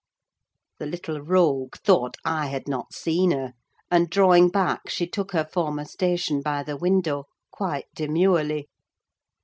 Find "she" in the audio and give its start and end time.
4.89-5.05